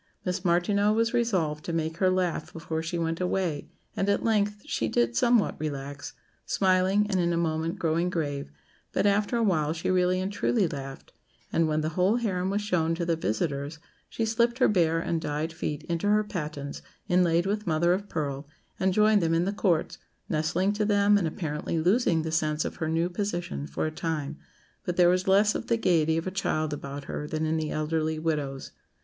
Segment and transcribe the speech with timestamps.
[0.25, 4.63] Miss Martineau was resolved to make her laugh before she went away, and at length
[4.65, 8.49] she did somewhat relax smiling, and in a moment growing grave;
[8.93, 11.13] but after a while she really and truly laughed,
[11.53, 13.77] and when the whole harem was shown to the visitors,
[14.09, 18.47] she slipped her bare and dyed feet into her pattens, inlaid with mother of pearl,
[18.79, 22.77] and joined them in the courts, nestling to them, and apparently losing the sense of
[22.77, 24.39] her new position for a time;
[24.83, 27.69] but there was less of the gaiety of a child about her than in the
[27.69, 28.71] elderly widows.